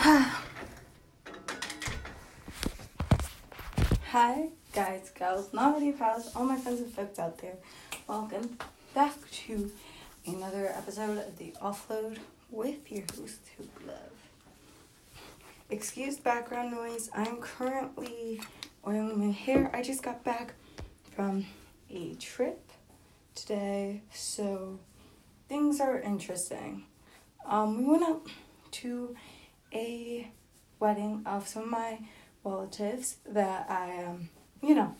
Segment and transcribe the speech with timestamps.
[4.06, 7.56] Hi, guys, girls, novelty pals, all my friends and folks out there.
[8.08, 8.56] Welcome
[8.94, 9.70] back to
[10.26, 12.16] another episode of the Offload
[12.50, 13.98] with your host, who love.
[15.68, 17.10] Excuse background noise.
[17.12, 18.40] I'm currently
[18.88, 19.70] oiling my hair.
[19.74, 20.54] I just got back
[21.14, 21.44] from
[21.90, 22.70] a trip
[23.34, 24.78] today, so
[25.46, 26.86] things are interesting.
[27.44, 28.26] Um, we went up
[28.70, 29.14] to
[29.72, 30.30] a
[30.78, 31.98] wedding of some of my
[32.44, 34.30] relatives that I um
[34.62, 34.94] you know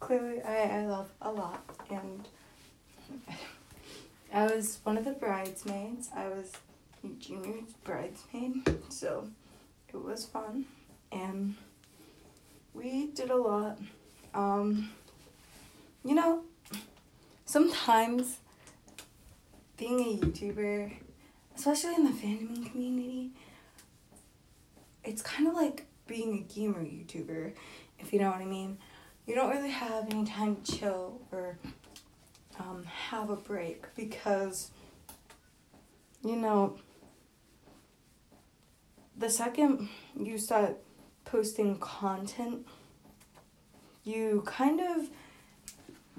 [0.00, 2.28] clearly I, I love a lot and
[4.32, 6.08] I was one of the bridesmaids.
[6.14, 6.52] I was
[7.20, 9.28] junior bridesmaid, so
[9.88, 10.64] it was fun
[11.12, 11.54] and
[12.72, 13.78] we did a lot.
[14.34, 14.90] Um
[16.04, 16.42] you know
[17.44, 18.38] sometimes
[19.76, 20.92] being a YouTuber,
[21.56, 23.30] especially in the fandom community,
[25.04, 27.52] it's kind of like being a gamer YouTuber,
[27.98, 28.78] if you know what I mean.
[29.26, 31.58] You don't really have any time to chill or
[32.58, 34.70] um, have a break because,
[36.22, 36.76] you know,
[39.16, 39.88] the second
[40.18, 40.76] you start
[41.24, 42.66] posting content,
[44.02, 45.08] you kind of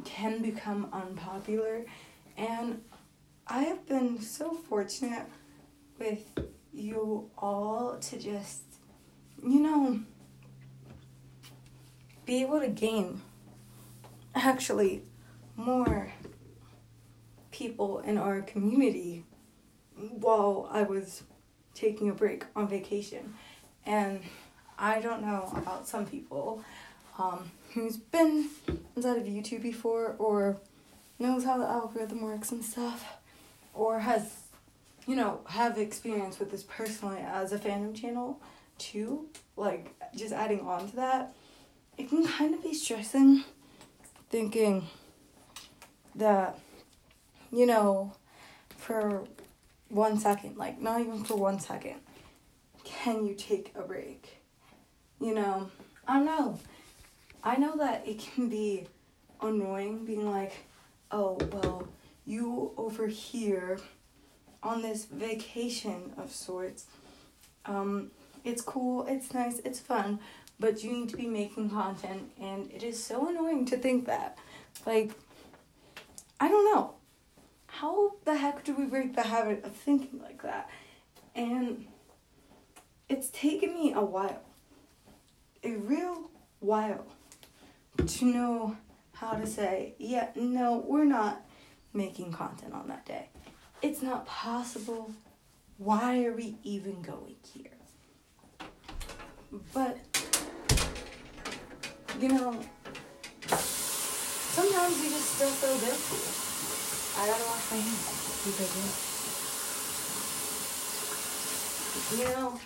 [0.03, 1.85] can become unpopular.
[2.37, 2.81] And
[3.47, 5.27] I have been so fortunate
[5.99, 6.23] with
[6.73, 8.64] you all to just
[9.45, 9.99] you know,
[12.25, 13.21] be able to gain
[14.33, 15.03] actually
[15.55, 16.11] more
[17.51, 19.23] people in our community
[19.95, 21.23] while I was
[21.75, 23.35] taking a break on vacation.
[23.85, 24.21] And
[24.79, 26.63] I don't know about some people
[27.19, 28.49] um, who's been
[28.95, 30.57] inside of YouTube before or
[31.19, 33.17] knows how the algorithm works and stuff
[33.73, 34.33] or has,
[35.07, 38.41] you know, have experience with this personally as a fandom channel
[38.77, 41.33] too, like just adding on to that,
[41.97, 43.43] it can kind of be stressing
[44.29, 44.87] thinking
[46.15, 46.59] that,
[47.51, 48.13] you know,
[48.77, 49.23] for
[49.89, 51.95] one second, like not even for one second,
[52.83, 54.37] can you take a break?
[55.19, 55.69] You know,
[56.07, 56.59] I don't know.
[57.43, 58.87] I know that it can be
[59.41, 60.53] annoying being like,
[61.11, 61.87] oh, well,
[62.25, 63.79] you over here
[64.63, 66.87] on this vacation of sorts,
[67.65, 68.11] um,
[68.45, 70.19] it's cool, it's nice, it's fun,
[70.59, 74.37] but you need to be making content, and it is so annoying to think that.
[74.85, 75.11] Like,
[76.39, 76.93] I don't know.
[77.67, 80.69] How the heck do we break the habit of thinking like that?
[81.35, 81.87] And
[83.09, 84.41] it's taken me a while,
[85.63, 86.29] a real
[86.59, 87.05] while,
[88.05, 88.77] to know
[89.13, 91.41] how to say, yeah, no, we're not
[91.93, 93.29] making content on that day.
[93.81, 95.11] It's not possible.
[95.77, 97.74] Why are we even going here?
[99.73, 99.97] But,
[102.19, 102.59] you know,
[103.47, 106.19] sometimes you just still feel guilty.
[107.17, 108.05] I gotta wash my hands
[108.45, 108.73] because,
[112.19, 112.59] you know,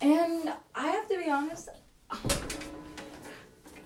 [0.00, 1.68] and I have to be honest,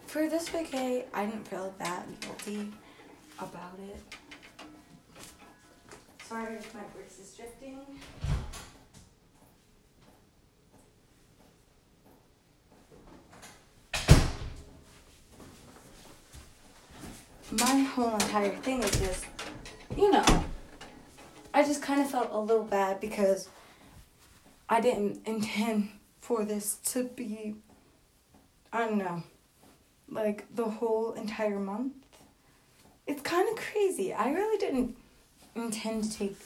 [0.06, 2.72] for this vacay, I didn't feel that guilty
[3.38, 4.02] about it.
[6.24, 7.98] Sorry if my voice is drifting.
[17.52, 19.24] My whole entire thing is just,
[19.96, 20.44] you know,
[21.54, 23.48] I just kind of felt a little bad because
[24.68, 27.54] I didn't intend for this to be,
[28.72, 29.22] I don't know,
[30.10, 31.94] like the whole entire month.
[33.06, 34.12] It's kind of crazy.
[34.12, 34.96] I really didn't
[35.54, 36.36] intend to take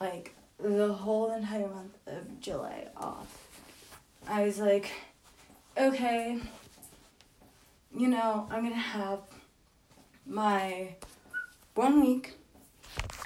[0.00, 3.48] like the whole entire month of July off.
[4.26, 4.90] I was like,
[5.78, 6.38] okay,
[7.96, 9.20] you know, I'm gonna have
[10.30, 10.94] my
[11.74, 12.38] one week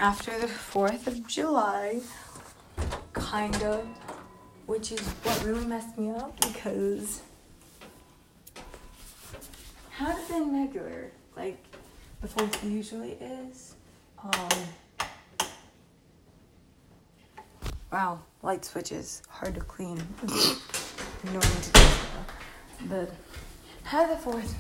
[0.01, 2.01] after the 4th of July,
[3.13, 3.87] kind of,
[4.67, 7.21] which is what really messed me up because
[9.91, 11.63] had it been regular, like
[12.23, 13.77] the 4th usually is,
[14.23, 14.49] um,
[17.93, 19.99] wow, light switches, hard to clean.
[21.33, 22.89] know what to do.
[22.89, 23.11] But
[23.83, 24.53] had the 4th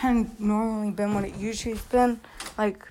[0.00, 2.18] hadn't normally been what it usually has been.
[2.56, 2.82] Like,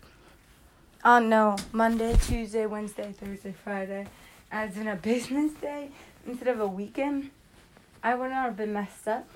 [1.04, 4.06] oh no, Monday, Tuesday, Wednesday, Thursday, Friday,
[4.52, 5.90] as in a business day
[6.28, 7.32] instead of a weekend,
[8.04, 9.28] I would not have been messed up.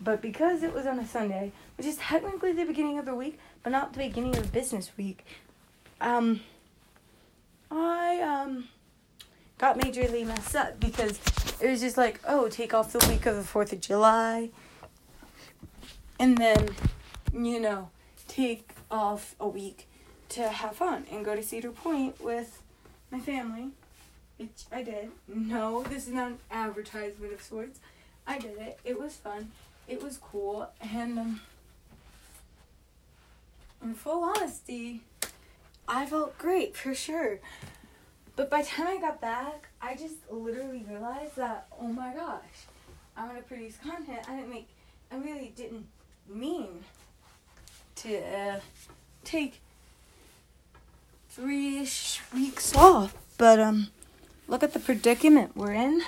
[0.00, 3.40] But because it was on a Sunday, which is technically the beginning of the week,
[3.64, 5.24] but not the beginning of business week,
[6.00, 6.42] um,
[7.72, 8.68] I um
[9.58, 11.18] got majorly messed up because
[11.60, 14.50] it was just like, oh, take off the week of the 4th of July.
[16.18, 16.68] And then,
[17.32, 17.90] you know,
[18.28, 19.88] take off a week
[20.30, 22.62] to have fun and go to Cedar Point with
[23.10, 23.70] my family,
[24.38, 25.10] which I did.
[25.28, 27.80] No, this is not an advertisement of sorts.
[28.26, 28.78] I did it.
[28.84, 29.52] It was fun.
[29.86, 30.70] It was cool.
[30.80, 31.40] And, um,
[33.82, 35.02] in full honesty,
[35.86, 37.40] I felt great for sure.
[38.36, 42.66] But by the time I got back, I just literally realized that, oh my gosh,
[43.16, 44.20] I want to produce content.
[44.28, 44.68] I didn't make,
[45.12, 45.86] I really didn't
[46.28, 46.84] mean
[47.96, 48.60] to uh,
[49.24, 49.60] take
[51.28, 53.14] three ish weeks off.
[53.36, 53.88] But, um,
[54.46, 56.02] look at the predicament we're in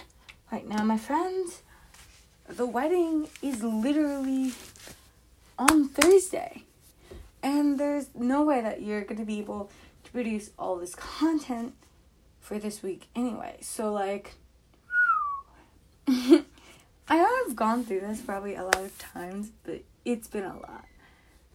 [0.53, 1.63] right now, my friends.
[2.49, 4.53] The wedding is literally
[5.59, 6.63] on Thursday.
[7.43, 9.71] And there's no way that you're going to be able
[10.05, 11.75] to produce all this content
[12.41, 13.57] for this week anyway.
[13.61, 14.35] So, like,
[16.09, 16.45] I
[17.09, 20.87] I've gone through this probably a lot of times, but it's been a lot.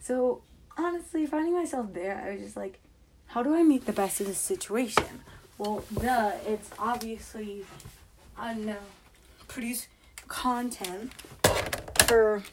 [0.02, 0.42] So,
[0.78, 2.80] honestly, finding myself there, I was just like,
[3.28, 5.22] how do I make the best of this situation?
[5.58, 7.66] Well, duh, it's obviously,
[8.38, 8.76] I don't know,
[9.48, 9.88] produce
[10.28, 11.14] content
[12.08, 12.44] for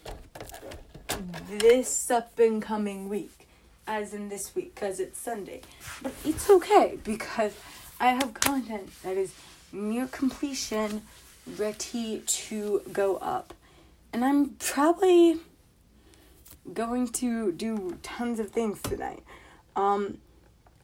[1.50, 3.49] this up and coming week,
[3.87, 5.62] as in this week, because it's Sunday.
[6.00, 7.55] But it's okay because
[7.99, 9.35] I have content that is
[9.73, 11.03] near completion,
[11.56, 13.53] ready to go up.
[14.12, 15.41] And I'm probably
[16.75, 19.23] going to do tons of things tonight.
[19.76, 20.19] Um,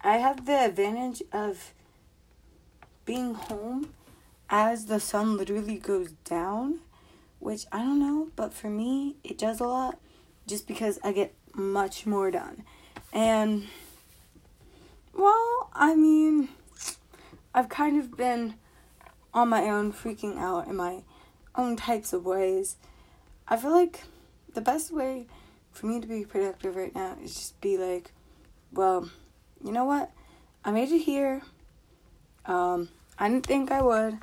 [0.03, 1.73] I have the advantage of
[3.05, 3.91] being home
[4.49, 6.81] as the sun literally goes down,
[7.39, 9.99] which I don't know, but for me, it does a lot
[10.47, 12.65] just because I get much more done.
[13.13, 13.67] And,
[15.13, 16.49] well, I mean,
[17.55, 18.55] I've kind of been
[19.33, 21.03] on my own, freaking out in my
[21.57, 22.77] own types of ways.
[23.49, 24.05] I feel like
[24.53, 25.27] the best way
[25.75, 28.13] for me to be productive right now is just be like,
[28.73, 29.11] well,
[29.63, 30.11] you know what?
[30.65, 31.43] I made it here.
[32.47, 32.89] Um,
[33.19, 34.19] I didn't think I would.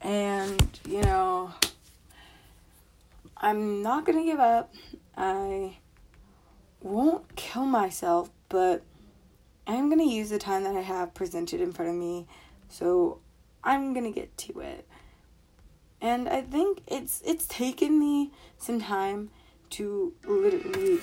[0.00, 1.52] And, you know,
[3.36, 4.74] I'm not gonna give up.
[5.16, 5.76] I
[6.80, 8.82] won't kill myself, but
[9.66, 12.26] I'm gonna use the time that I have presented in front of me.
[12.70, 13.18] So
[13.62, 14.86] I'm gonna get to it.
[16.00, 19.28] And I think it's it's taken me some time
[19.70, 21.00] to literally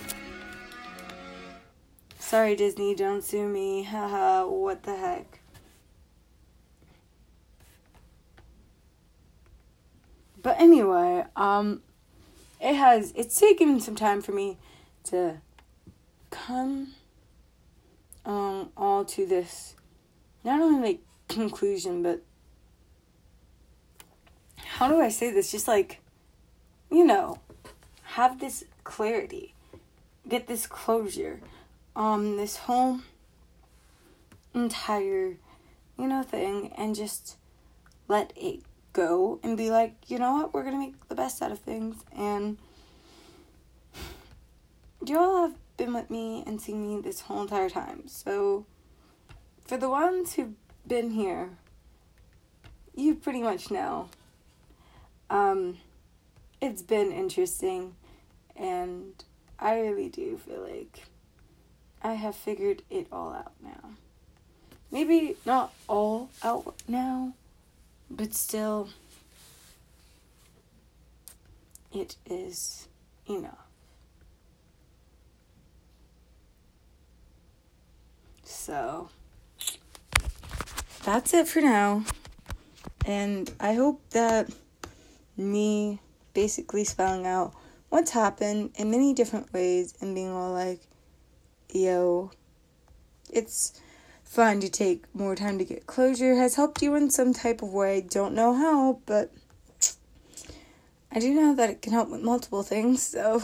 [2.28, 3.84] Sorry Disney, don't sue me.
[3.84, 5.40] Haha, what the heck.
[10.42, 11.82] But anyway, um
[12.60, 14.58] it has it's taken some time for me
[15.06, 15.38] to
[16.30, 16.96] come
[18.26, 19.76] um all to this
[20.44, 21.00] not only like
[21.30, 22.22] conclusion but
[24.58, 25.50] how do I say this?
[25.50, 26.02] Just like
[26.92, 27.40] you know,
[28.18, 29.54] have this clarity.
[30.28, 31.40] Get this closure.
[31.96, 33.02] Um this whole
[34.56, 35.38] entire
[36.00, 37.38] you know thing and just
[38.08, 38.62] let it
[38.94, 42.04] go and be like, you know what, we're gonna make the best out of things.
[42.18, 42.58] And
[45.06, 48.08] you all have been with me and seen me this whole entire time.
[48.08, 48.66] So,
[49.64, 50.56] for the ones who've
[50.88, 51.52] been here,
[52.96, 54.10] you pretty much know.
[55.30, 55.78] Um,
[56.60, 57.96] it's been interesting,
[58.58, 59.24] and
[59.60, 61.04] I really do feel like
[62.04, 63.92] I have figured it all out now.
[64.92, 67.34] Maybe not all out now
[68.10, 68.90] but still,
[71.94, 72.88] it is
[73.30, 73.58] enough.
[78.44, 79.10] So,
[81.04, 82.04] that's it for now.
[83.06, 84.50] And I hope that
[85.36, 86.00] me
[86.34, 87.54] basically spelling out
[87.90, 90.82] what's happened in many different ways and being all like,
[91.72, 92.32] yo,
[93.32, 93.80] it's
[94.24, 97.74] fun to take more time to get closure has helped you in some type of
[97.74, 98.02] way.
[98.02, 99.32] Don't know how, but
[101.12, 103.42] I do know that it can help with multiple things, so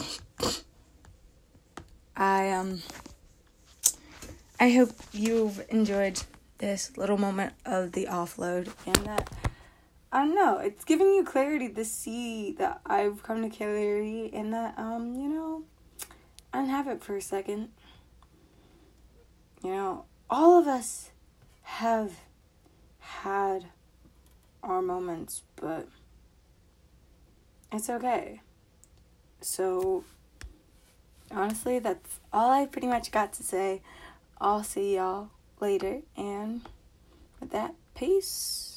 [2.16, 2.82] I um
[4.60, 6.22] I hope you've enjoyed
[6.58, 9.30] this little moment of the offload and that
[10.14, 14.54] I don't know, it's giving you clarity to see that I've come to clarity and
[14.54, 15.64] that um, you know,
[16.52, 17.70] I didn't have it for a second.
[19.64, 21.10] You know, all of us
[21.62, 22.12] have
[23.00, 23.64] had
[24.62, 25.88] our moments, but
[27.72, 28.40] it's okay.
[29.40, 30.04] So,
[31.32, 33.82] honestly, that's all I pretty much got to say.
[34.40, 35.30] I'll see y'all
[35.60, 36.60] later, and
[37.40, 38.73] with that, Peace.